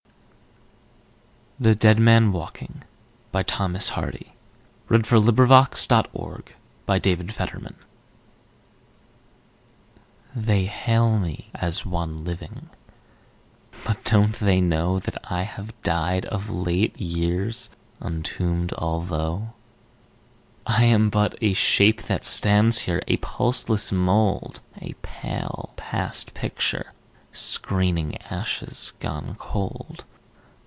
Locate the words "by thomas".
3.31-3.89, 5.37-5.37